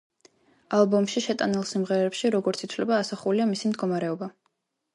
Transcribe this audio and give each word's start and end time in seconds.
ალბომში 0.77 1.21
შეტანილ 1.25 1.67
სიმღერებში, 1.73 2.31
როგორც 2.37 2.65
ითვლება, 2.69 2.97
ასახულია 3.03 3.49
მისი 3.53 3.73
მდგომარეობა. 3.73 4.35